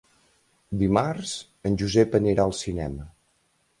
[0.83, 1.33] Dimarts
[1.71, 3.07] en Josep anirà al cinema.